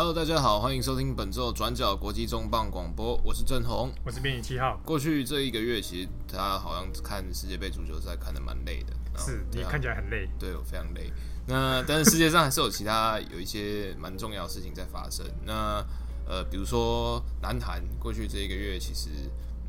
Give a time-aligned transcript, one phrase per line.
[0.00, 4.80] Hello，大家好，欢迎收听本周转角国际重磅广播，我是郑红，我是编辑七号。
[4.82, 11.12] 过去这一个月，其实他好像看世界杯足球赛看的蛮累的，是你看起来很累，对我非常累。
[11.46, 15.26] 那 但是世界上还是有其他有一些蛮重要的事情在发生。
[15.44, 15.84] 那
[16.26, 19.10] 呃，比如说南韩过去这一个月，其实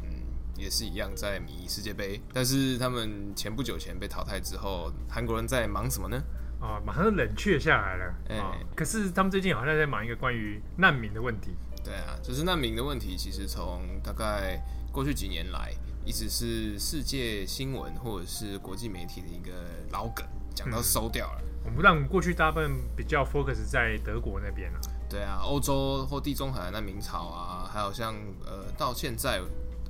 [0.01, 0.09] 嗯
[0.55, 6.23] 也是一样在迷世界杯，但是他们前不久前被淘汰之后，韩国人在忙什么呢？
[6.61, 8.13] 啊、哦，马上就冷却下来了。
[8.29, 8.39] 哎、
[8.75, 11.55] 可是他们最近好像在忙一个关于难民的问题。
[11.83, 15.73] 对啊，就是难民的问题，其实从大概过去几年来，
[16.05, 19.51] 一直是世界新闻或者是国际媒体的一个
[19.91, 21.41] 老梗，讲到收掉了。
[21.65, 24.79] 我们让过去大部分比较 focus 在德国那边啊。
[25.09, 28.13] 对啊，欧洲或地中海的难民潮啊，还有像
[28.45, 29.41] 呃，到现在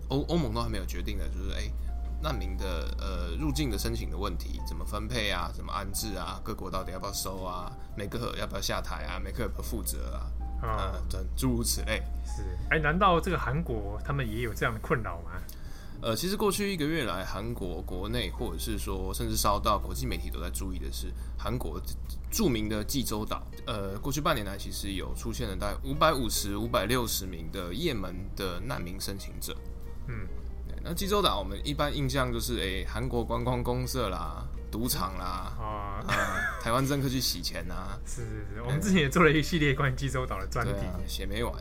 [0.08, 1.60] 欧欧盟都还没有决定的，就是哎。
[1.64, 1.74] 欸
[2.22, 5.52] 难民的呃入境的申请的问题怎么分配啊？
[5.54, 6.40] 怎么安置啊？
[6.44, 7.72] 各国到底要不要收啊？
[7.96, 9.20] 梅克尔要不要下台啊？
[9.20, 10.32] 梅克尔要不要负责啊？
[10.62, 12.04] 啊、哦，等诸如此类。
[12.24, 15.32] 是，哎，难道这个韩国他们也有这样的困扰吗？
[16.04, 21.82] 呃，其实过去一个月来，韩国国内或者是说甚至烧到国际媒体都在注意的是，韩国
[22.30, 23.42] 著名的济州岛。
[23.66, 29.56] 呃，过去半年来，其实有出现了大概五百五十、五百六十名的也门的难民申请者。
[30.08, 30.28] 嗯。
[30.84, 36.14] 那济州岛，我们一般印象就是，哎、欸，韩国观光公社啦，赌场啦，啊，啊
[36.62, 40.74] 台湾政客去洗钱呐、啊， 是是是，我们之前也做了一系列关于济州岛的专题，
[41.08, 41.54] 写、啊、没完，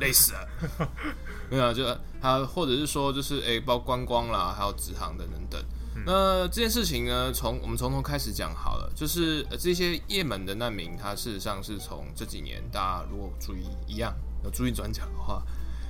[0.00, 0.48] 累死了。
[1.50, 1.84] 没有，就
[2.20, 5.60] 还有或者是说，就是哎、欸，包括观光啦，还有直航等等等。
[5.96, 15.42] 嗯、那这件事情呢，从我们从头开始讲好了，就是这些也门的难民，他事实上是从这几年，大家如果注意一样，有注意转角的话。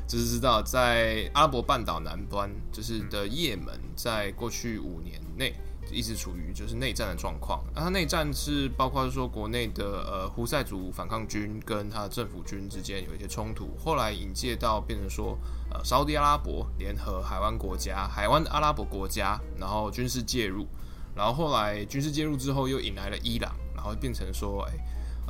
[0.09, 5.55] 只是知道，在阿拉伯半岛南端，就是的也门，在过去五年内
[5.93, 7.63] 一直处于就是内战的状况。
[7.75, 15.39] 那它内战是包括说国内的呃胡塞族反抗军跟他的政府军之间有一些冲突，后来引介到变成说
[15.71, 20.67] 呃沙乌地阿拉伯联合海湾国家、海湾阿拉伯国家，然后军事介入，
[21.15, 24.73] 然后后来军事介入之后又引来了伊朗，然后变成说哎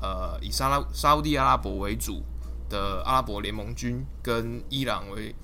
[0.00, 2.22] 呃以沙拉沙乌地阿拉伯为主。
[2.68, 5.34] 的阿拉伯联盟军跟伊朗为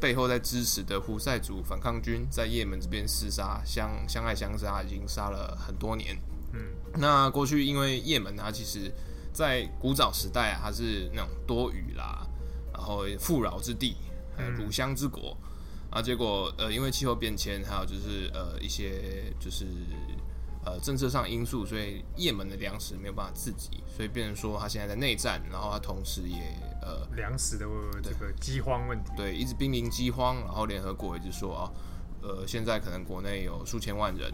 [0.00, 6.16] 背后在支持的胡塞族反抗军，在也门这边厮杀，相相爱相杀，已经杀了很多年。
[6.52, 6.60] 嗯，
[6.98, 8.92] 那过去因为也门它其实，
[9.32, 12.26] 在古早时代啊，它是那种多雨啦，
[12.72, 13.96] 然后富饶之地，
[14.36, 15.36] 还有乳香之国
[15.90, 16.00] 啊。
[16.00, 19.66] 结果呃，因为气候变迁，还有就是呃一些就是。
[20.64, 26.38] 呃，政策上因素，所以也门的粮食没有办法自给，所以变成说他现在在内战，然后他同时也
[26.80, 27.66] 呃粮食的
[28.00, 31.72] 这个饥荒问题，对，一直濒临饥荒，然后联合国一直说啊，
[32.22, 34.32] 呃，现在可能国内有数千万人，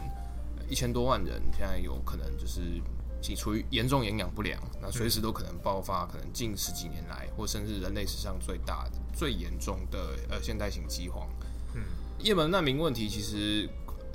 [0.69, 2.79] 一千多万人，现在有可能就是
[3.19, 11.27] 其处于严重营养不良，那随时都可能爆发，可能近十几年来或甚至人类史上最大的、最严重的呃现代型饥荒。
[11.73, 11.81] 嗯，
[12.19, 13.67] 也门难民问题其实。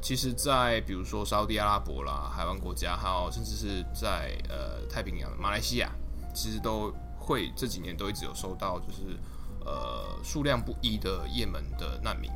[0.04, 5.90] 其实，在比如说沙乌地阿拉伯啦、海湾国家，还有甚至是在呃太平洋的马来西亚，
[6.34, 9.18] 其实都会这几年都一直有收到，就是
[9.64, 12.30] 呃数量不一的也门的难民。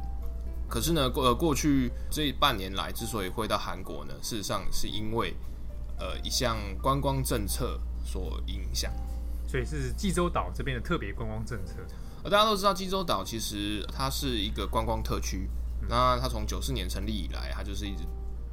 [0.67, 5.37] 可是呢，过呃过去这半年来，之所以会到韩国呢，事实上是因为
[5.99, 8.91] 呃一项观光政策所影响。
[9.47, 11.75] 所以是济州岛这边的特别观光政策。
[12.25, 15.51] 呃，大家都知道济州岛其实它是一个观光特区。
[15.87, 18.05] 那他从九四年成立以来，他就是一直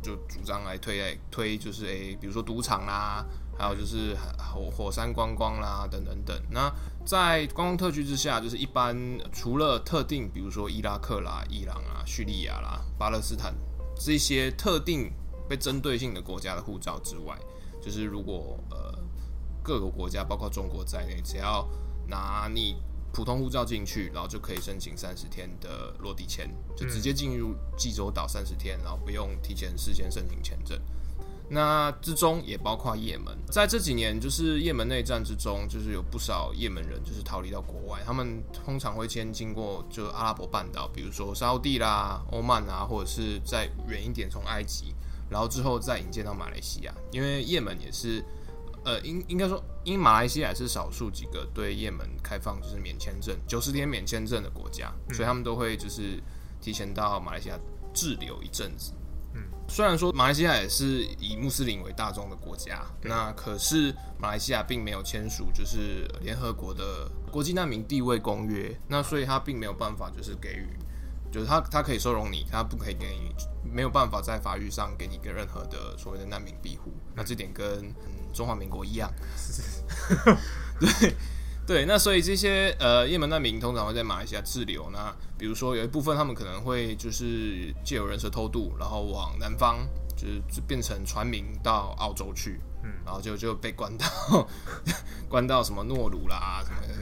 [0.01, 3.25] 就主张来推来推，就是诶、比如说赌场啦，
[3.57, 6.39] 还有就是火火山观光啦，等等等。
[6.49, 6.71] 那
[7.05, 8.95] 在观光特区之下，就是一般
[9.31, 13.55] 除了特定，比如说伊拉克啦、伊朗啊、叙利亚啦、巴勒斯坦
[13.97, 15.11] 这些特定
[15.49, 17.37] 被针对性的国家的护照之外，
[17.81, 18.97] 就是如果呃
[19.63, 21.67] 各个国家，包括中国在内，只要
[22.07, 22.77] 拿你。
[23.15, 30.77] 普通护照进去，然后就可以申请三十天的落地签，就直接进入济州岛三十天，然后不用提前事先申请签证。
[31.47, 44.93] 那之中也包括也门，在这几年就是也门内战之中，就是有不少也门人就是逃离到国外，他们通常会先经过就阿拉伯半岛，比如说沙地啦、欧曼啊，或者是再远一点从埃及，
[45.29, 48.21] 然后之后再引荐到马来西亚，因为也门也是。
[48.85, 56.21] 呃，应应该说，因为马来西亚是少数几个对也门开放就是免签证九十天免签证的国家，嗯，所以他们都会就是
[56.61, 57.59] 提前到马来西亚
[57.93, 58.93] 滞留一阵子。
[59.33, 70.69] 嗯，虽然说马来西亚也是以穆斯林为大众的国家，那可是马来西亚并没有签署就是联合国的国际难民地位公约，那所以他并没有办法就是给予，
[71.31, 73.35] 就是他他可以收容你，他不可以给你，
[73.69, 76.93] 没有办法在法律上给你个任何的所谓的难民庇护。
[77.13, 77.93] 那这点跟
[78.35, 79.11] 中华民国一样，
[80.79, 81.15] 对。
[81.67, 84.87] 对，那所以这些呃，也门难民通常会在马来西亚滞留。
[84.91, 89.79] 那比如说有一部分他们可能会就是借由人蛇偷渡，然后往南方，
[90.15, 94.05] 就是变成船民到澳洲去，嗯，然后就就被关到
[95.27, 96.93] 关到什么诺鲁啦什么的。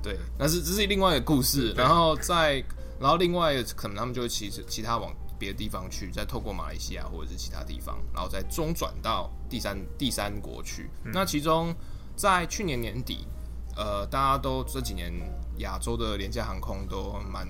[0.00, 1.72] 对，那是这是另外一个故事。
[1.72, 2.64] 然后再
[3.00, 5.12] 然后另外可能他们就会其实其他往
[5.42, 10.88] 别的地方去，再透过马来西亚或者是其他地方，然后再中转到第三第三国去。
[11.04, 11.74] 嗯、那其中
[12.14, 13.26] 在去年年底。
[13.74, 15.10] 呃，大家都这几年
[15.56, 17.48] 亚洲的廉价航空都蛮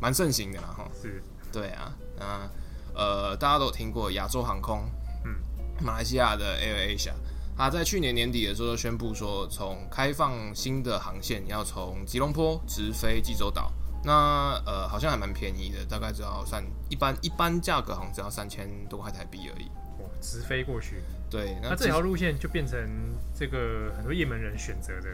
[0.00, 0.88] 蛮盛行的啦，哈。
[1.02, 1.20] 是。
[1.50, 2.48] 对啊，那
[2.94, 4.88] 呃，大家都有听过亚洲航空，
[5.24, 5.34] 嗯，
[5.84, 7.14] 马来西亚的 AirAsia，
[7.56, 13.72] 他在去年年底的时候宣布说，从开放新的航线，要从吉隆坡直飞济州岛。
[14.04, 19.66] 那呃，好像还蛮便宜的，大概只要三一般一般价格好像只要三千多块台币而已。
[20.00, 21.02] 哇，直飞过去。
[21.30, 22.78] 对，那，那这条路线就变成
[23.34, 25.08] 这个很多也门人选择的。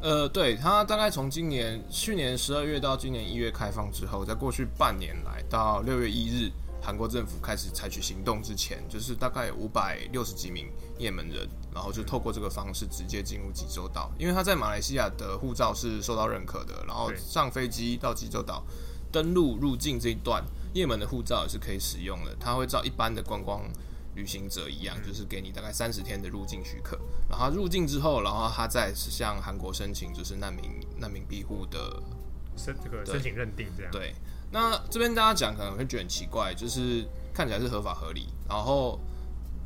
[0.00, 6.50] 呃，对，它大概从今年去年十二月到今年一月开放之后，在过去半年来到六月一日，
[6.82, 10.66] 韩国政府开始采取行动之前，就是大概五百六十几名
[10.98, 18.62] 也门人，然后就透过这个方式直接进入济州岛，因为他在马来西亚的护照是受到认可的，然后上飞机到济州岛
[19.10, 23.62] 登陆入境这一段，也门的护照也是可以使用的，他会照一般的观光。
[24.14, 26.98] 旅行者一样，就是给你大概三十天的入境许可，
[27.30, 30.64] 然后入境之后，然后他再向韩国申请就是难民
[30.98, 31.98] 难民庇护的
[32.54, 33.90] 申这个申请认定这样。
[33.90, 34.14] 对，
[34.50, 39.00] 那这边大家讲可能会觉得很奇怪，就是看起来是合法合理，然后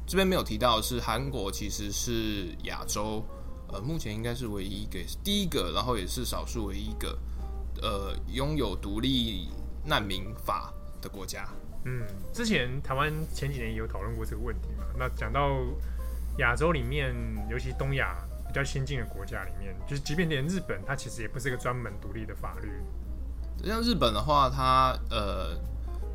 [0.06, 3.24] 这边没有提到的是韩国其实是亚洲
[3.72, 7.18] 呃目前应该是唯一一个第一个，然后也是少数唯一一个
[7.82, 9.48] 呃拥有独立
[9.84, 10.72] 难民法
[11.02, 11.48] 的国家。
[11.84, 14.84] 嗯，之前台湾前几年也有讨论过这个问题嘛。
[14.98, 15.56] 那讲到
[16.38, 17.14] 亚洲里面，
[17.48, 18.16] 尤其东亚
[18.48, 22.68] 比较先进的国家里面，就是即便连日本，它其实也不是一个专门独立的法律。
[23.64, 25.56] 像日本的话，它呃，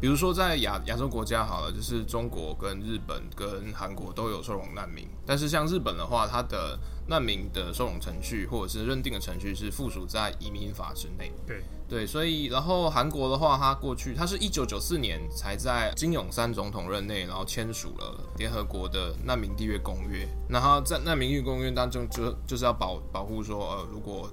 [0.01, 6.77] 比如说在亚亚洲国家好了，就是中国跟日本跟韩国都有收容难民，但是像日本的话，它的
[7.07, 11.31] 难民的收容程序或者是认定的程序是附属在移民法之内。
[11.45, 11.61] 对。
[11.87, 20.25] 对，所以然后韩国的话，它过去它是一九九四年才在金泳三总统任内，然后签署了联合国的难民缔约公约。
[20.47, 24.31] 然后在难民缔约公约当中就，就就是要保保护说，呃，如果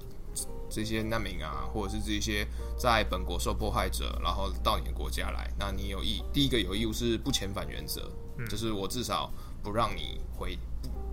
[0.69, 9.31] 这些难民啊，或者是这些在本国受迫害者，然后到你的国家来，那你有义第一个有义务是不遣返原则，嗯，就是我至少
[9.63, 10.57] 不让你回。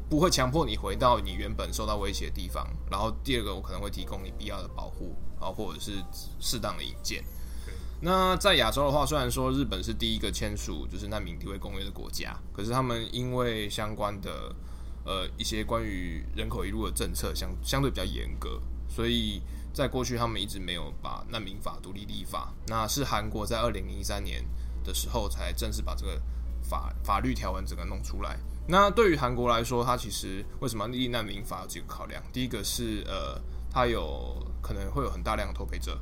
[0.08, 2.64] 不会强迫你回到你原本受到威胁的地方。
[2.88, 5.94] 然后第二个，我可能会提供你必要的保护，然后或者是
[6.38, 7.24] 适当的引荐。
[8.00, 14.54] 那在亚洲的话，虽然说日本是第一个签署就是难民地位公约的国家，可是他们因为相关的
[15.04, 19.42] 呃一些关于人口移入的政策相相对比较严格，所以
[19.72, 22.52] 在过去他们一直没有把难民法独立立法。
[22.68, 24.44] 那是韩国在二零零三年
[24.84, 26.20] 的时候才正式把这个
[26.62, 28.38] 法法律条文整个弄出来。
[28.68, 32.20] 那对于韩国来说，它其实为什么立难民法有几个考量？
[32.32, 33.40] 第一个是呃，
[33.70, 35.96] 它有可能会有很大量的脱北者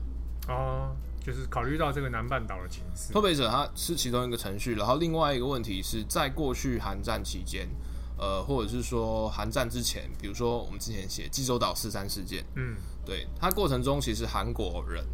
[0.49, 4.75] 哦，就是考虑到这个南半岛的情势，脱北者它是其中一个程序。
[4.75, 7.69] 然后另外一个问题是在过去韩战期间，
[8.17, 15.05] 呃，或者是说韩战之前，比如说我们之前写济州岛四三事件，嗯，对，它过程中其实韩国人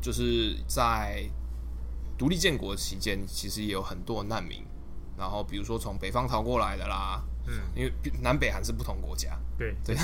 [0.00, 1.24] 就是在
[2.18, 4.64] 独立建国期间，其实也有很多难民。
[5.16, 9.94] 然后，比如说从北方逃过来的啦，嗯，因为南北韩是不同国家，对 对，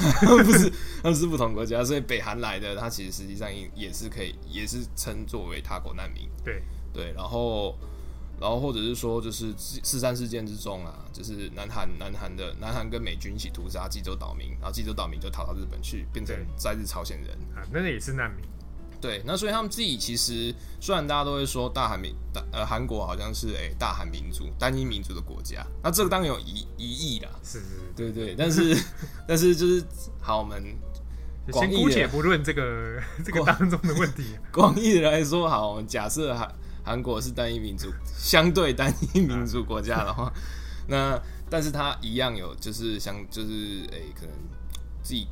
[0.44, 0.70] 不是
[1.02, 7.12] 他们是不同国家，所以北韩来的他其实实际上也也是可以，也是称作为他国难民，对对。
[7.14, 7.76] 然后，
[8.40, 17.30] 然后或者是说，就是四三事件之中啊，就是南韩南韩的南韩跟美军一起屠杀济州岛民，然后济州岛民就逃到日本去，变成在日朝鲜人。
[17.54, 18.44] 啊，那也是难民。
[19.00, 28.76] 对，那所以他们自己其实虽然大家都会说大韩民大呃韩国好像是诶、欸、大韩民族单一民族的国家，那这个当然有疑疑义啦，是是是，对对，但是
[29.28, 29.84] 但是就是
[30.20, 30.60] 好，我们
[31.52, 36.52] 先姑且不论这个 这个当中的问题， 广义的来说，好，我们假设韩
[36.88, 40.32] 韩国是单一民族，相对单一民族国家的话，
[40.86, 44.34] 那但是它一样有就是像就是诶、欸、可能
[45.02, 45.28] 自己。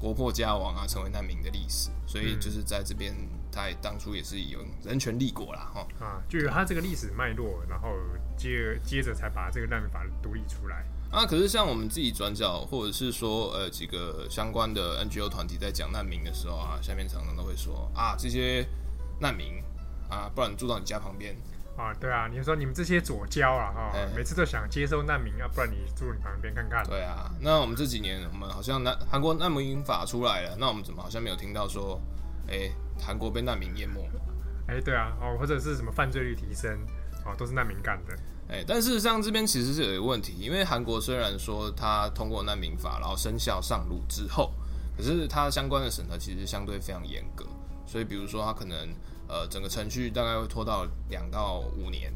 [0.00, 3.14] 国破家亡啊，成为难民的历史，所以就是在这边，
[3.52, 7.88] 他当初也是有人权立国啦，哈啊，就有他这个历史脉络，然后
[8.34, 11.26] 接接着才把这个难民法独立出来啊。
[11.26, 18.66] 可是像我们自己转角，或者是说呃几个相关的 NGO 团体在讲难民的时候啊，下面常常都会说啊，这些
[19.20, 19.62] 难民
[20.10, 21.34] 啊，不然住到你家旁边
[21.76, 26.84] 啊，对啊，你说你们这些左交啊，哈、哦，每次都想接收难民啊，不然你住你旁边看看。
[26.84, 31.98] 对啊，那我们这几年我们好像难韩国难民法出来了，那我们怎么好像没有听到说，
[32.48, 34.10] 哎，韩国被难民淹没？
[34.68, 36.70] 哎，对啊，哦，或者是什么犯罪率提升，
[37.24, 38.14] 哦，都是难民干的。
[38.48, 44.52] 哎，但事实上这边其实是有一个问题，因为韩国虽然说它通过难民法，然后生效上路之后，
[44.96, 47.46] 可是它相关的审核其实相对非常严格，
[47.86, 48.76] 所以比如说它可能
[49.30, 52.12] 呃整个程序大概会拖到两到五年。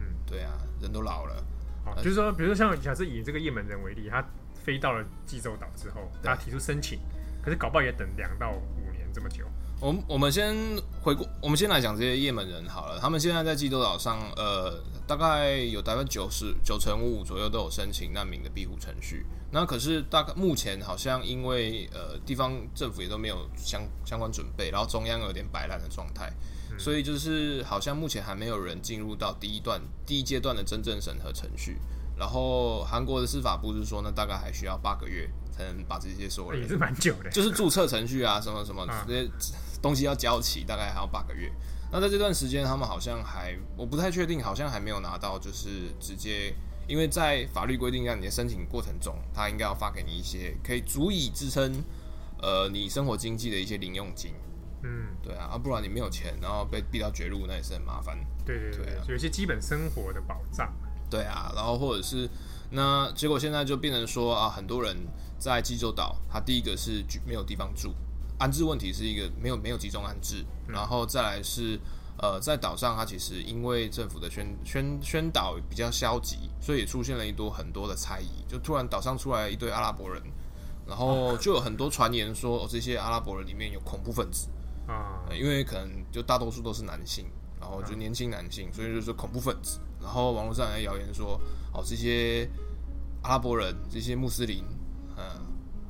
[0.00, 1.44] 嗯，对啊，人都老了。
[1.86, 4.24] 哦，就是说，比如说像假设以这个叶门人为例，他
[4.54, 6.98] 飞到了济州岛之后，他提出申请，
[7.42, 9.44] 可是搞不好也等两到五年这么久。
[9.80, 10.54] 我们我们先
[11.00, 12.98] 回顾，我们先来讲这些叶门人好了。
[12.98, 19.24] 他们现在在济州岛上，呃，大概有百分之九十九成五左右都有申请难民的庇护程序。
[19.50, 26.30] 那可是大概目前好像因为呃地方政府也都没有相相关准备，然后中央有点摆烂的状态，
[26.70, 31.78] 嗯，所以就是好像目前还没有人进入到第一段第一阶段的真正审核程序。
[32.16, 39.30] 然后韩国的司法部是说呢，大概还需要八个月才能把这些所有人，也是蛮久的，就是注册程序啊什么什么这些。
[39.80, 41.48] 东西要交齐，大概还要八个月。
[41.90, 46.54] 那在这段时间，他们好像还，我不太确定，好像还没有拿到，就是直接，
[46.86, 51.82] 因为在法律规定下，你的申请过程中，他应该要发给你一些可以足以支撑，
[52.42, 54.34] 呃，你生活经济的一些零用金。
[54.82, 58.18] 嗯，对啊，啊，不然你没有钱，然后被逼到绝路，那也是很麻烦。
[58.44, 60.72] 对对对，有一些基本生活的保障。
[61.10, 62.28] 对啊，然后或者是，
[62.70, 64.94] 那结果现在就变成说啊，很多人
[65.38, 67.94] 在济州岛，他第一个是没有地方住。
[68.38, 71.78] 安置问题是一个没有没有集中安置，然后再来是
[72.18, 80.22] 呃在岛上，它其实因为政府的宣宣宣导比较消极，所以也出现了一多很多的猜疑，就突然岛上出来一堆阿拉伯人，
[80.86, 84.48] 然后就有很多传言说哦这些阿拉伯人里面有恐怖分子。
[84.86, 87.26] 啊、呃，因为可能就大多数都是男性，
[87.60, 91.40] 然后就年轻男性，所以就是恐怖分子，然后网络上还谣言说
[91.74, 92.48] 哦这些
[93.22, 94.64] 阿拉伯人这些穆斯林，
[95.16, 95.24] 嗯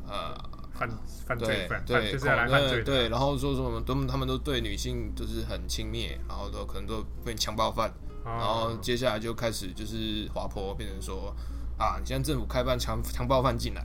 [0.08, 0.34] 呃。
[0.34, 0.88] 呃犯
[1.26, 7.90] 犯罪犯，对对，就是来犯罪的，对，然后说说什么都他们都对女性就是很轻蔑，然后都可能都变强暴犯，
[8.24, 11.34] 哦，然后接下来就开始就是滑坡，变成说
[11.76, 13.82] 啊，你现在政府开办强强暴犯进来，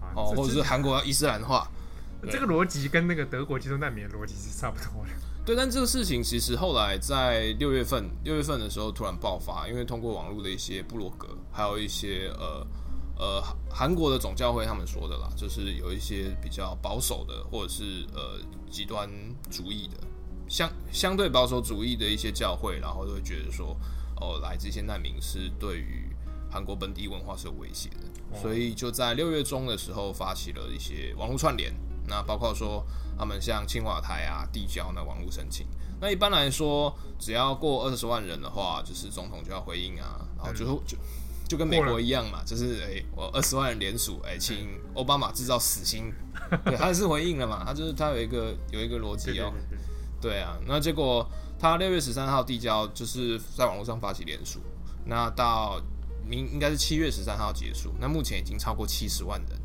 [0.00, 1.66] 啊，哦，或者是韩国要伊斯兰化，
[2.30, 5.10] 这个逻辑跟那个德国接收难民的逻辑是差不多的。
[5.46, 12.66] 对，但这个事情其实后来在六月份六月份的时候突然爆发，因为通过网络的一些部落格，还有一些呃。
[13.16, 13.40] 呃，
[13.76, 18.38] 韩国的总教会他们说的啦，就是有一些比较保守的，或者是呃
[18.70, 19.10] 极端
[19.50, 19.96] 主义的，
[20.48, 23.76] 相相对保守主义的一些教会，然后就会觉得说，
[24.20, 26.08] 哦，来这些难民是对于
[26.48, 31.74] 韩国本地文化是有威胁的，哦，所以就在六月中的时候发起了一些网络串联，
[32.06, 32.86] 那包括说
[33.18, 35.66] 他们像青瓦台啊、递交那网络申请，
[36.00, 40.96] 那一般来说，只要过二十万人的话，就是总统就要回应啊，然后最后就。
[40.96, 41.02] 嗯
[41.46, 46.10] 就跟美国一样嘛，就是哎、欸，我二十万人联署，哎、欸，请奥巴马制造死刑，
[46.64, 49.52] 对，他是回应了嘛，他就是他有一个有一个逻辑哦，
[50.22, 54.58] 对啊，那结果他六月十三号递交，就是在网络上发起联署，
[55.04, 55.78] 那到
[56.26, 59.60] 明应该是七月十三号结束，那目前已经超过七十万人，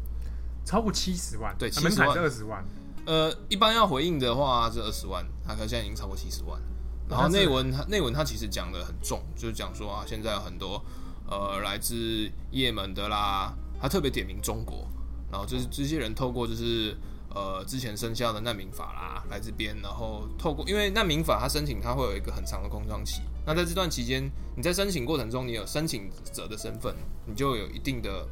[0.65, 2.09] 超过七十万，对，七十万。
[2.09, 2.65] 二十万，
[3.05, 6.59] 呃，一般要回应的话是二十万，他现在已经超过七十万，
[7.07, 10.83] 然后内文他内文他其实讲的很重，就是讲说啊，现在有很多。
[11.29, 14.87] 呃，来自也门的啦，他特别点名中国，
[15.31, 16.97] 然后就是这些人透过就是
[17.29, 26.95] 呃之前生效的难民法啦来这边，然后透过因为难民法他申请他会有一个很长的空窗期，那在这段期间你在申请过程中你有申请者的身份，
[27.27, 28.27] 你就有一定的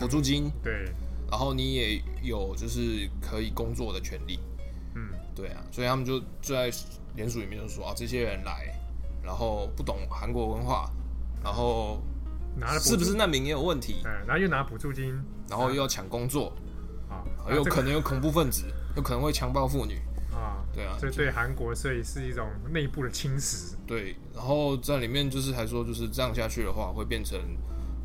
[0.00, 0.86] 补助金，对，
[1.30, 4.38] 然后你也有就是可以工作的权利，
[4.94, 6.72] 嗯，对啊，所以他们就就在
[7.14, 8.74] 联署里面就说啊，这些人来，
[9.22, 10.90] 然后不懂韩国文化。
[11.46, 12.02] 然后
[12.56, 14.02] 拿了是不是难民也有问题？
[14.04, 15.16] 嗯，然后又拿补助金，
[15.48, 16.52] 然后又要抢工作，
[17.08, 17.22] 啊，
[17.54, 18.64] 有可能有恐怖分子，
[18.96, 19.94] 有可能会强暴妇女，
[20.34, 23.74] 啊，对啊，所以对韩国所以是一种内部的侵蚀。
[23.86, 27.38] 对，然后在里面就是还说，就是这样下去的话，会变成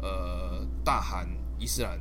[0.04, 2.00] 呃大韩伊斯兰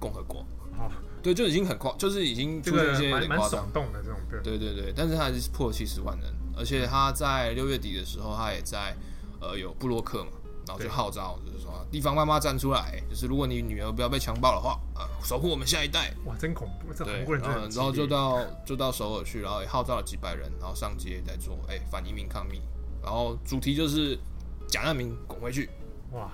[0.00, 0.38] 共和国。
[0.78, 0.88] 啊，
[1.22, 8.96] 对，就已经很夸，就是已经出现一些有点夸张的这种，对对对，但是他还是破七十万人，而且他在六月底的时候，他也在。
[9.38, 10.30] 呃，有布洛克嘛，
[10.66, 16.12] 然后就号召，就是说地方妈妈站出来，就是如果你女儿不要被强暴的话，呃，守护我们下一代。
[16.24, 16.92] 哇，真恐怖！
[17.04, 22.60] 对，然后然后就到就到首尔去，然后也号召了几百人，然后上街在做，哎、欸，反移民抗议，
[23.02, 24.18] 然后主题就是
[24.66, 25.70] 假难民滚回去。
[26.10, 26.30] 哇，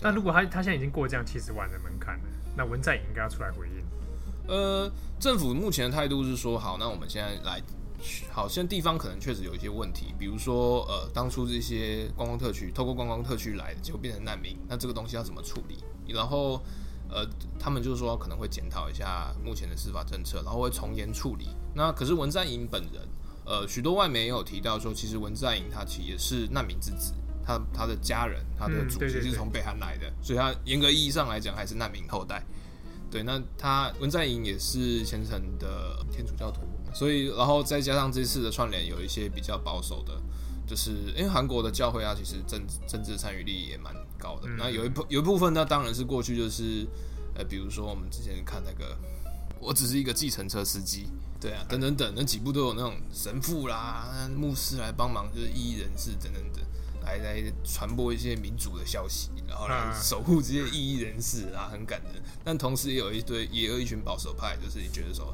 [0.00, 2.24] 那如果他他现在已经过这样七十万的门槛了，
[2.56, 3.84] 那文在寅应该要出来回应。
[4.48, 7.60] 呃，政府目前的态度是说，好，那我们现在来
[8.30, 15.78] 好像地方可能确实有一些问题，比如说呃，当初这些观光特区透过观光特区来的，结果变成难民，那这个东西要怎么处理？
[16.12, 16.60] 然后
[17.08, 17.26] 呃，
[17.58, 21.48] 他们就是说可能会检讨一下目前的司法政策，然后会从严处理。
[21.74, 23.08] 那可是文在寅本人，
[23.44, 27.12] 呃，许多外媒也有提到说，其实文在寅他其实也是难民之子，
[27.44, 32.44] 他他的家人，他的祖籍是从北韩来的，所以他严格意义上来讲还是难民后代。
[33.08, 36.62] 对，那他文在寅也是虔诚的天主教徒，
[36.96, 40.18] 所以然后再加上这次的串联，有一些比较保守的，
[40.66, 44.48] 就是因为韩国的教会啊，其实政政治参与率也蛮高的。
[44.56, 46.86] 那有一部有一部分那，当然是过去就是
[47.34, 48.96] 呃，比如说我们之前看那个，
[49.60, 56.64] 我只是一个计程车司机，对啊，等等等，那几部都有那种神父啦、牧师来帮忙，就是异议人士等等等。
[57.04, 62.20] 来来传播一些民主的消息，然后来守护这些异议人士啊，很感人。
[62.42, 65.32] 但同时也有一堆，也有一群保守派，就是你觉得说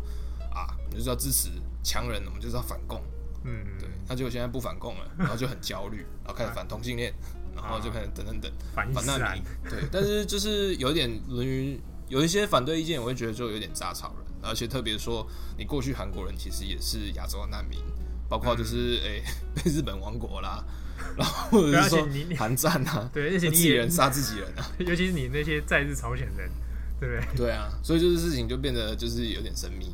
[0.96, 1.48] 就是要支持
[1.82, 3.02] 强人，我们就是要反共。
[3.44, 3.88] 嗯，对。
[4.08, 7.12] 那结果现在不反共了， 然后就很焦虑，然后开始反同性恋，
[7.54, 9.42] 然后就开始等等等反难民。
[9.68, 15.26] 对，但是就是有点沦于有一些反对意见，我会觉得就有点杂草人，而且特别说，
[15.58, 17.78] 你过去韩国人其实也是亚洲的难民，
[18.28, 20.64] 包括就是诶、欸、被日本亡国啦。
[21.16, 26.48] 然后或者是说韩战啊，对，而且你自己人杀自己人啊， 尤其是你那些在日朝鲜人，
[27.00, 27.46] 对不对？
[27.46, 29.90] 对啊，所以就是事情就变得就是有点神秘。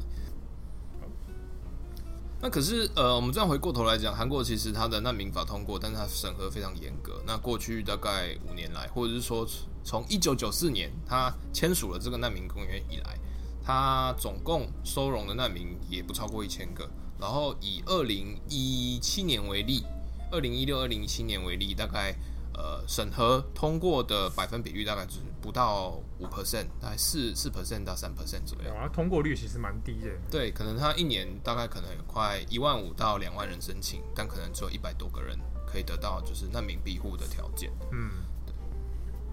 [2.41, 7.21] 那可是呃，我们这样回过头来讲，韩国其实它的难民法通过，但是它审核非常严格。
[7.27, 9.47] 那过去大概五年来，或者是说
[9.83, 13.19] 从一九九四年它签署了这个难民公约以来，
[13.65, 16.89] 它总共收容的难民也不超过一千个。
[17.21, 19.85] 然后以二零一七年为例。
[20.31, 22.15] 二零一六、二零一七年为例，大概
[22.59, 28.75] 呃审核通过的百分比率大概只不到五 percent，大概四四 percent 到三 percent 左右。
[28.75, 30.11] 啊，通过率其实蛮低的。
[30.29, 37.71] 对，可能他一年大概可能有快一万五到两万人申请，但可能只有一百多个人可以得到就是难民庇护的条件。
[37.93, 38.11] 嗯，
[38.45, 38.53] 对。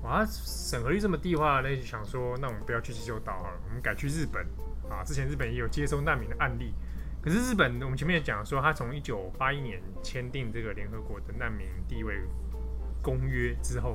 [0.04, 4.46] 哇，审核率这么低的话，那就想说，那我们不要去济州岛好了，我们改去日本
[4.88, 5.04] 啊。
[5.04, 6.72] 之前日本也有接收难民的案例。
[7.24, 12.22] 可是日本，我们前面也讲说，他从一九八一年签订这个联合国的难民地位
[13.06, 13.94] 公约之后，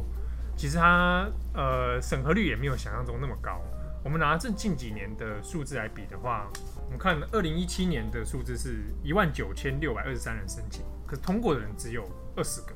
[0.57, 3.61] 其实他呃审核率也没有想象中那么高。
[4.05, 6.49] 我们拿这近几年的数字来比的话，
[6.85, 12.69] 我们看二零一七年的数字是一万九千六百二十三人申请，可是通过的人只有二十个。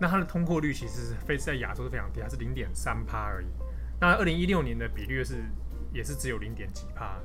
[0.00, 3.46] 那它的通过率其实是非在亚洲是非常低，它是零点三趴而已。
[4.00, 5.44] 那二零一六年的比率是
[5.92, 7.18] 也是只有零点几趴。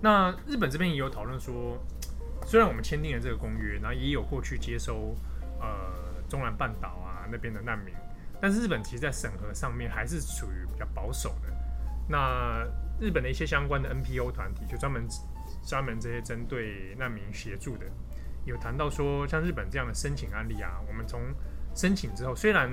[0.00, 1.78] 那日本这边也有讨论说。
[2.44, 5.16] 虽然我们签订了这个公约，然后也有过去接收
[5.58, 5.66] 呃
[6.28, 7.94] 中南半岛啊那边的难民，
[8.40, 11.48] 但是日本其实在审核上面还是属于比较保守的。
[12.08, 12.64] 那
[13.00, 15.06] 日本的一些相关的 NPO 团体，就专门
[15.66, 17.86] 专门这些针对难民协助的，
[18.44, 21.20] 有谈到说，像日本这样的申请案例啊，我们从
[21.74, 22.70] 申请之后，虽然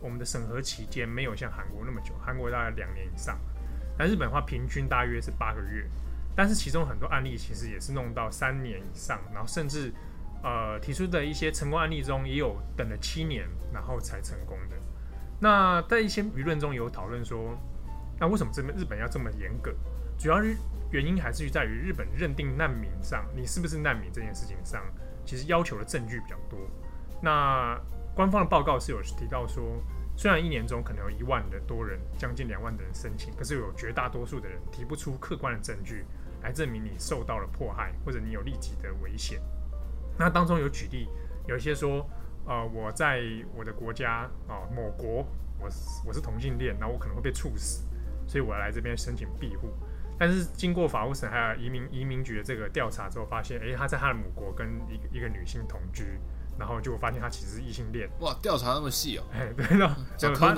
[0.00, 3.38] 我们的审核期间没有像韩国那么久，韩国大概两年以上，
[3.96, 5.88] 但日本的话平均大约是八个月。
[6.36, 9.92] 但是其中很多案例其实也是弄到三年以上，然后甚至
[10.44, 14.76] 呃提出的一些成功案例中也有等了七年然后才成功的。
[15.40, 17.58] 那在一些舆论中有讨论说，
[18.20, 19.74] 那为什么这边日本要这么严格？
[20.16, 20.40] 主要
[20.92, 24.80] 原因还是在于日本认定难民上，你是不是难民这件事情上，
[25.24, 26.58] 其实要求的证据比较多。
[27.20, 27.76] 那
[28.14, 29.82] 官方的报告是有提到说，
[30.16, 36.04] 虽然一年中可能有一万的多人，将近两万的人申请，可是有绝大多数的人提不出客观的证据。
[36.42, 39.40] 来证明你受到了迫害，或者你有立即的危险。
[40.18, 41.08] 那当中有举例，
[41.46, 42.08] 有一些说，
[42.46, 43.22] 呃，我在
[43.54, 45.26] 我的国家啊、呃，某国，
[45.58, 45.68] 我
[46.06, 47.84] 我是同性恋，那我可能会被处死，
[48.26, 49.68] 所以我要来这边申请庇护。
[50.18, 56.18] 但是经过法务省还有移民移民局的这个调查之后，发现，诶，他在他的母国跟一个一个女性同居，
[56.58, 58.08] 然后就发现他其实是异性恋。
[58.20, 59.24] 哇，调查那么细哦？
[59.32, 60.54] 哎，对了，就他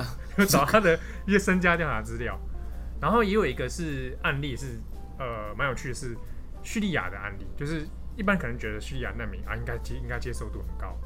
[0.46, 2.38] 找他的一些身家调查资料，
[3.00, 4.80] 然后也有一个是案例是。
[5.18, 6.14] 呃，蛮有趣的是
[6.62, 10.96] 叙利亚的案例，就是一般可能觉得叙利亚难民啊，应该接应该接受度很高。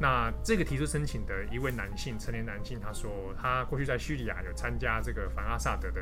[0.00, 6.00] 那这个提出申请的一位男性，成年男性，他说他过去在叙利亚有参加这个反阿萨德的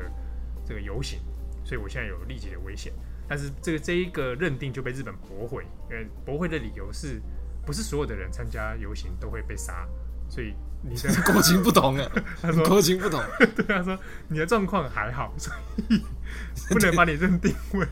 [0.65, 1.19] 这个游行，
[1.63, 2.91] 所以我现在有立即的危险。
[3.27, 7.21] 但是这个这一个认定就被日本驳回，因为驳回的理由是
[7.65, 9.87] 不是所有的人参加游行都会被杀，
[10.29, 13.23] 所以你的国情不同啊，他说国情不同，
[13.55, 15.53] 对， 他说你的状况还好，所
[15.89, 16.01] 以。
[16.69, 17.87] 不能把你认定为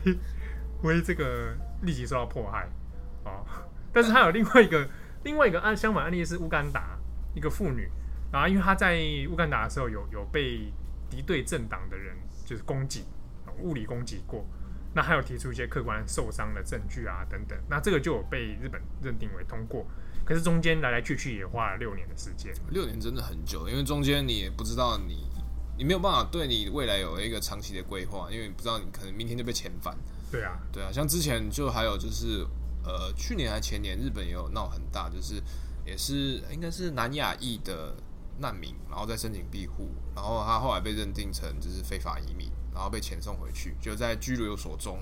[0.82, 2.68] 为这个立即受到迫害
[3.24, 3.44] 哦，
[3.92, 4.88] 但是他有另外一个
[5.22, 6.98] 另外一个案相反案例是乌干达
[7.34, 7.88] 一个妇女，
[8.32, 8.98] 然后因为她在
[9.30, 10.72] 乌干达的时候有有被
[11.08, 13.04] 敌对政党的人就是攻击
[13.60, 14.44] 物理攻击过，
[14.92, 19.86] 那还有提出一些客观受伤的证据啊等等，那这个就有被日本认定为通过。
[20.24, 25.28] 可是中间来来去去也花了六年的时间，六年真的很久，因为中间你也不知道你
[25.76, 29.96] 你没有办法对你未来有一个长期的规划，因为你不知道你可能明天就被遣返。
[30.34, 32.44] 对啊，对啊，像之前就还有就是
[32.82, 35.40] 呃去年还前年日本也有闹很大，就是
[35.86, 37.94] 也是应该是南亚裔的
[38.38, 44.98] 难民，然后再申请庇护，然后他后来被认定成就是非法移民，然后被遣送回去，就在拘留所中，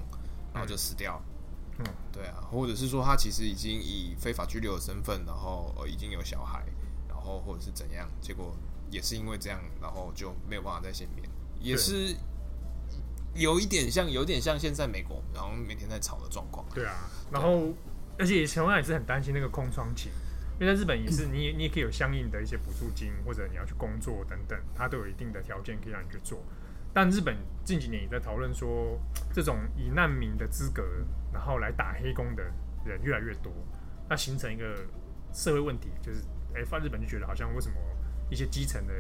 [0.53, 1.19] 然后就死掉。
[1.27, 1.33] 嗯。
[1.79, 6.63] 嗯，对啊，或者是说他其实已经以非法拘留的身份，然后呃已经有小孩，
[7.09, 8.55] 然后或者是怎样，结果
[8.91, 11.27] 也是因为这样，然后就没有办法再见面，
[11.59, 12.15] 也是
[13.35, 16.67] 有一点像，有点像现在美国，然后每天在吵的状况。
[16.75, 17.73] 对啊，然后
[18.19, 20.11] 而且同样也是很担心那个空窗期，
[20.61, 26.43] 因为在日本也是你，你你也可以有相应的一些补助金，或者你要去工作等等，它都有一定的条件可以让你去做。
[26.95, 29.01] 但日本近几年也在讨论说，
[29.33, 30.85] 这种以难民的资格，
[31.33, 32.43] 然后来打黑工的
[32.85, 33.51] 人越来越多，
[34.11, 34.77] 那形成一个
[35.33, 36.21] 社会问题，就是
[36.55, 37.77] 哎，放日本就觉得好像为什么
[38.29, 38.93] 一些基层的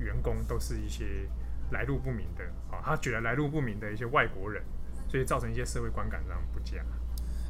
[0.00, 1.28] 员工都是一些
[1.70, 4.62] 来路不明的啊，他觉得来路不明的一些外国人，
[5.08, 6.76] 所以造成一些社会观感上不佳。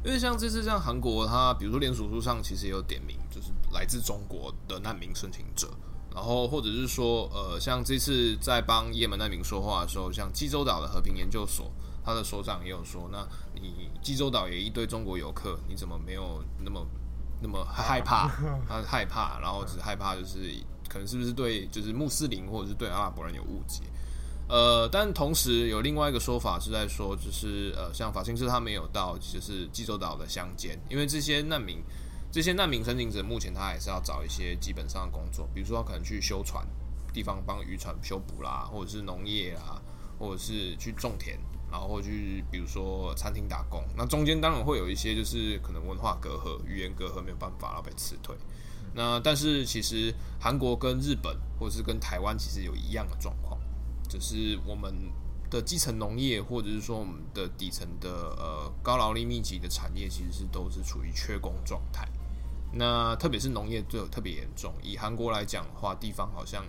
[0.03, 5.69] 因为像这次像韩国，他比如说联署书上其实也有点名，就是来自中国的难民申请者。
[6.13, 11.71] 然后，或者是说，呃，像这次在帮也门难民说话的时候，像济州岛的和平研究所，
[12.03, 16.85] 他的所长也有说，那你济州岛也一堆中国游客，你怎么没有那么
[17.41, 18.27] 那么害怕？
[18.67, 20.51] 他害怕，然后只害怕就是
[20.89, 23.83] 可能是不是对就是穆斯林或者是对阿拉伯人有误解？
[24.51, 31.81] 呃，但同时有另外一个说法是在说，就是呃，像法新社他没有到就是济州岛的乡间，因为这些难民。
[32.33, 36.65] 这些难民申请者目前他还是要找一些基本上的工作，比如说他可能去修船，
[37.13, 39.81] 地方帮渔船修补啦，或者是农业啦，
[40.17, 41.37] 或者是去种田，
[41.69, 43.83] 然后去比如说餐厅打工。
[43.97, 48.33] 那中间当然会有一些就是可能文化隔阂、语言隔阂没有办法，然后被辞退。
[48.93, 53.59] 那但是其实韩国跟日本或者是跟台湾其实有一样的状况，
[54.11, 54.93] 就是我们
[55.49, 62.05] 的基层农业或者是说我们的底层的呃高劳力密集的产业，其实是都是处于缺工状态。
[62.73, 64.73] 那特别是农业就特别严重。
[64.83, 66.65] 以韩国来讲的话，地方好像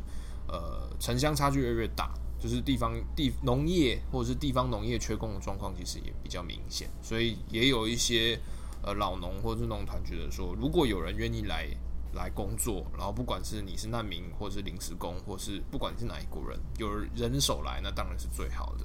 [0.47, 6.89] 呃城乡差距越来越大，就是地方地农业或者是地方农业缺工的状况其实也比较明显。
[7.03, 8.39] 所以也有一些
[8.85, 11.69] 呃老农或者是农团觉得说，如果有人愿意来
[12.15, 18.85] 来工作，然后不管是你是难民或者是临时工，或是不管是哪一国人，有人手来，那当然是最好的。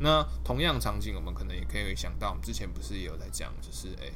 [0.00, 4.12] 那同样场景，我们可能也可以想到，我们之前不是也有在讲，就是诶、欸、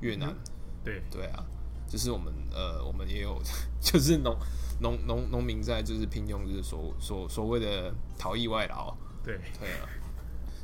[0.00, 0.36] 越南，嗯、
[0.84, 1.44] 对对啊。
[1.88, 3.42] 就是我们呃，我们也有，
[3.80, 4.36] 就是农
[4.80, 8.94] 农农农民在就是聘用，就是所所所谓的逃逸外劳。
[9.24, 9.88] 对对啊。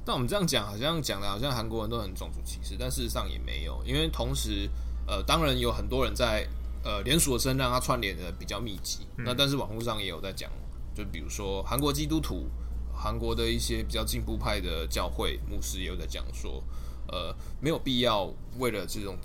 [0.05, 4.71] 但我们这样讲，好像讲的好像韩国人都很种族歧视，但事实上也没有，因为同时
[5.05, 6.47] 呃，当然有很多人在
[6.87, 9.01] 呃连署的声让它串联的比较密集。
[9.19, 10.49] 嗯、那但是网络上也有在讲，
[10.95, 12.47] 就比如说韩国基督徒、
[12.95, 16.63] 韩国的一些比较进步派的教会牧师也有在讲说，
[17.09, 19.19] 呃，没有必要为了这种。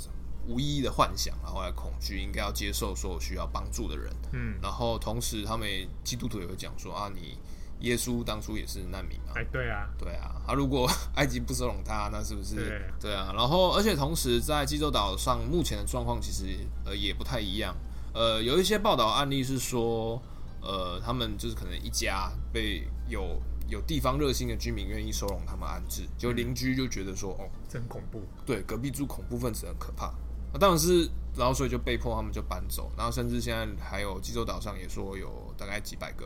[0.47, 4.11] 无意义的幻想，然后来恐惧，应该要接受所有需要帮助的人。
[4.33, 5.69] 嗯，然后同时，他们
[6.03, 7.37] 基督徒也会讲说啊，你
[7.81, 9.33] 耶稣当初也是难民啊。
[9.35, 10.35] 哎，对啊，对啊。
[10.47, 12.55] 啊，如果 埃及不收容他，那是不是？
[12.55, 13.33] 对，对啊。
[13.35, 16.45] 然后，而且同时，在济州岛上目前的状况其实
[16.85, 17.75] 呃也不太一样。
[18.13, 20.21] 呃，有一些报道案例是说，
[20.61, 28.21] 呃，他们就是可能一家被有有地方热心的居民愿意收容他们安置，就邻居就觉得说，哦，真恐怖。
[28.45, 30.13] 对，隔壁住恐怖分子很可怕。
[30.53, 36.25] 那当然是，然后所以就被迫他们就搬走，然后甚至现在还有济州岛上也说有大概几百个，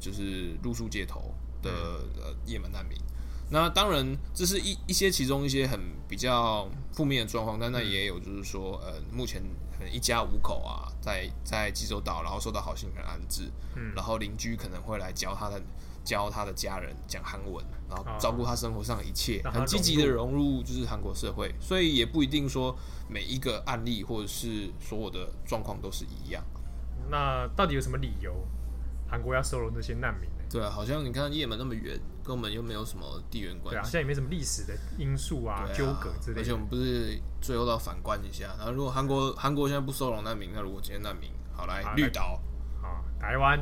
[0.00, 1.32] 就是露宿街头
[1.62, 1.70] 的
[2.16, 2.98] 呃也门难民。
[3.50, 9.42] 那当然这是一一些其中一些很比较负面的状况，但那也有就是说呃目前
[9.76, 15.62] 可能一家五口啊在在济州岛，然后受到好心人安置，嗯，然后邻居可能会来教他的。
[16.02, 22.74] 教他的家人讲韩文，然后照顾他生活上的一切，很积极的融入就是韩国社会，所以也不一定说
[23.06, 26.42] 每一个案例或者是所有的状况都是一样。
[27.10, 28.34] 那到底有什么理由
[29.10, 30.44] 韩国要收容这些难民呢？
[30.50, 36.40] 对啊，好像你看也门那么远，跟我们又没有什么地缘关系，对啊，现在也没什么历史的因素啊、纠葛之类的。
[36.40, 42.40] 而且我们不是最后都要反观一下，然后如果韩国韩国现在不收容难民，那如果今天难民好来绿岛
[42.82, 43.58] 啊，台湾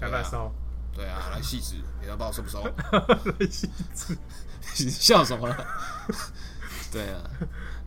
[0.00, 0.52] 要不要收？
[0.94, 2.62] 对啊，来汐止，你要不知道收不收？
[2.92, 5.48] 来汐止， 笑什么？
[6.92, 7.22] 对啊，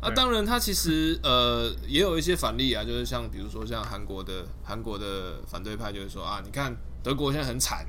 [0.01, 7.85] 啊，当然，他其实呃也有一些反例啊，就是像比如说像韩国的韩国的反对派，就是说啊，你看德国现在很惨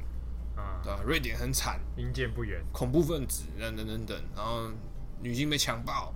[0.55, 1.01] 啊，对吧？
[1.07, 4.71] 瑞典很惨，阴间不远，恐怖分子等等等等，然后
[5.23, 6.13] 女性被强暴，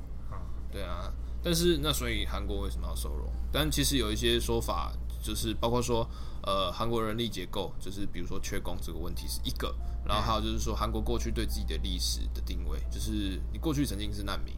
[0.70, 1.10] 对啊。
[1.42, 3.32] 但是那所以韩国为什么要收容？
[3.50, 6.06] 但其实有一些说法，就是包括说，
[6.42, 14.54] 呃，韩国人力结构，就是比如说缺工这个问题是一个，然后还有就是说韩国过去对自己的历史的定位，就是你过去曾经是难民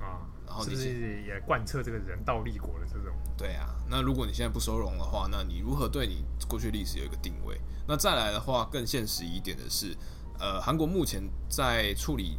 [0.00, 3.14] 啊，然后你是，是也贯彻这个人道立国的这种。
[3.36, 7.60] 对啊，那如果你现在不收容的话，那你如何对你过去历史有一个定位？
[7.86, 9.96] 那再来的话，更现实一点的是，
[10.38, 12.38] 呃，韩国目前在处理。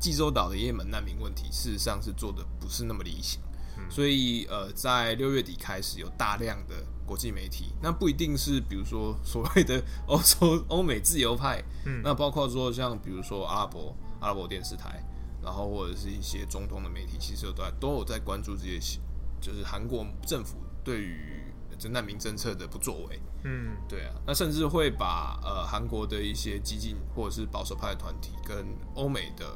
[0.00, 3.38] 济州岛的也门难民问题，事实上是做的不是那么理想，
[3.76, 15.04] 嗯、所以呃，在六月底开始有大量的国际媒体，那不一定是比如说所谓的 欧洲欧美自由派，嗯，那包括说像比如说阿拉伯阿拉伯电视台，
[15.42, 19.00] 然后或者是一些中东的媒体，其实都在都有在关注这些，
[19.40, 21.42] 就是韩国政府对于
[21.78, 29.46] 这难民政策的不作为，嗯，对啊，那甚至会把呃韩国的一些激进或者是保守派的团体跟欧美的。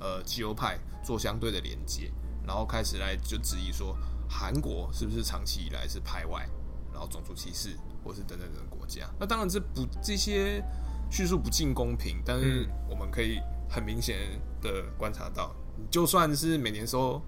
[0.00, 2.08] 呃，自由派做相对的连接，
[2.46, 3.98] 然后开始来就质疑说，
[4.30, 6.48] 韩国是不是长期以来是排外，
[6.92, 9.10] 然后种族歧视，或是等等等国家？
[9.18, 10.62] 那当然这不这些
[11.10, 17.20] 叙述不尽公平，但是我们可以很明显的观察到，你就算是每年收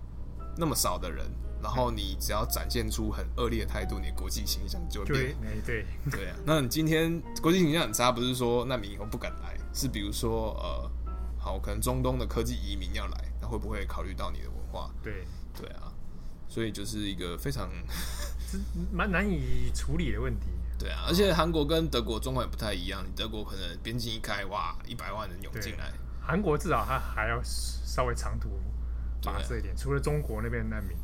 [0.57, 1.26] 那么少的人，
[1.62, 5.37] 然后你只要展现出很恶劣的态度，你的国际形象就会变。
[5.40, 10.90] 对对 对啊，那你今天国际形象很差，不是说难民以后不敢来，是比如说呃。
[11.42, 14.90] 好，可能中东的科技移民要来，那会不会考虑到你的文化？
[15.03, 15.24] 对，
[15.59, 15.90] 对啊，
[16.46, 17.70] 所以就是一个非常
[18.92, 20.48] 蛮难以处理的问题。
[20.79, 25.90] 对啊，而且韩国跟德国状况也不太一样，德国可能边境一开，哇，一百万人涌进来。
[26.20, 28.48] 韩国至少它还要稍微长途
[29.22, 30.96] 跋涉一点，除了中国那边的难民，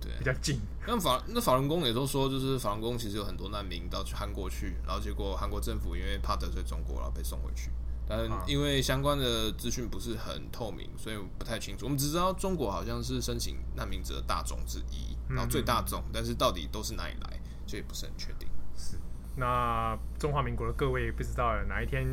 [0.00, 0.60] 对，比较近。
[0.86, 7.70] 那法那法轮功也都说，就是法轮功其实有很多难民到去韩国去，然后结果韩国政府因为怕得罪中国，然后被送回去。
[8.08, 11.86] 但，因为相关的资讯不是很透明，所以不太清楚。
[11.86, 18.48] 我们只知道中国好像是申请难民者大众之一，然后最大众，但是到底都是哪里来，这也不是很确定。
[18.76, 18.98] 是，
[19.36, 22.04] 那中华民国的各位不知道哪一天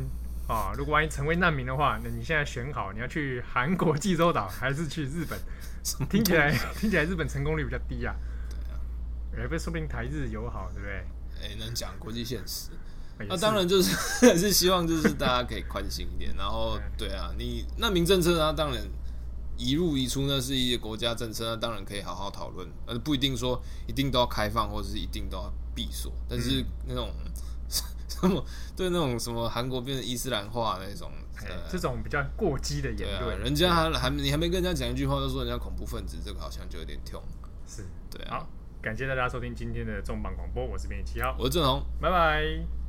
[0.50, 5.38] 啊，如果万一成为难民的话，那你现在选好，你要去韩国济州岛还是去日本？
[6.08, 8.14] 听起来听起来日本成功率比较低啊。
[8.50, 10.94] 对啊，哎，不说不定台日友好，对不对？
[11.40, 12.70] 哎，能讲国际现实。
[13.28, 18.82] 那、啊、当然就是是希望就是大家可以宽心一点，然后对啊，你难民政策呢，当然
[19.56, 26.12] 一入一出呢是一些国家政策，那当然可以好好讨论，而不一定说一定都要开放或者是一定都要闭锁。
[26.28, 27.30] 但是那种、嗯、
[28.10, 28.44] 什 么
[28.76, 31.10] 对那种什么韩国变成伊斯兰化那种，
[31.70, 37.22] 这种比较过激的言论、啊，人家还还你还没跟人家讲一句话，就说人家恐怖分子，这个好像就有点痛。
[37.66, 38.38] 是对啊。
[38.38, 38.48] 好，
[38.82, 42.79] 感谢大家收听今天的重磅广播，我是编辑七号，我是郑红，拜拜。